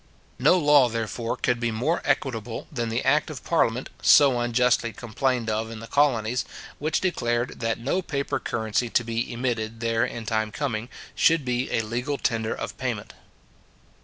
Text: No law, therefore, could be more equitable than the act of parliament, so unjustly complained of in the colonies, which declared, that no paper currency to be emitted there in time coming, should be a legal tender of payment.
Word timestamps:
No 0.39 0.57
law, 0.57 0.89
therefore, 0.89 1.37
could 1.37 1.59
be 1.59 1.69
more 1.69 2.01
equitable 2.03 2.65
than 2.71 2.89
the 2.89 3.03
act 3.05 3.29
of 3.29 3.43
parliament, 3.43 3.91
so 4.01 4.39
unjustly 4.39 4.93
complained 4.93 5.47
of 5.47 5.69
in 5.69 5.79
the 5.79 5.85
colonies, 5.85 6.43
which 6.79 7.01
declared, 7.01 7.59
that 7.59 7.77
no 7.77 8.01
paper 8.01 8.39
currency 8.39 8.89
to 8.89 9.03
be 9.03 9.31
emitted 9.31 9.79
there 9.79 10.03
in 10.03 10.25
time 10.25 10.51
coming, 10.51 10.89
should 11.13 11.45
be 11.45 11.69
a 11.71 11.83
legal 11.83 12.17
tender 12.17 12.55
of 12.55 12.75
payment. 12.79 13.13